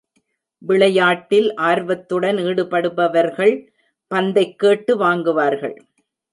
[0.61, 3.55] விளையாட்டில் ஆர்வத்துடன் ஈடுபடுபவர்கள்
[4.11, 5.75] பந்தைக் கேட்டு வாங்குவார்கள்.